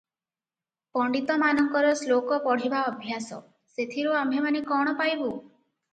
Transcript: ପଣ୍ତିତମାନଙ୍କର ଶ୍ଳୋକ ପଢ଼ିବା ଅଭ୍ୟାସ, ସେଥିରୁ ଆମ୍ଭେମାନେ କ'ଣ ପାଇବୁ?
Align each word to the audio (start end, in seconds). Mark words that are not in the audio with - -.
ପଣ୍ତିତମାନଙ୍କର 0.97 1.91
ଶ୍ଳୋକ 1.99 2.39
ପଢ଼ିବା 2.47 2.81
ଅଭ୍ୟାସ, 2.93 3.39
ସେଥିରୁ 3.77 4.19
ଆମ୍ଭେମାନେ 4.23 4.63
କ'ଣ 4.73 4.97
ପାଇବୁ? 5.03 5.29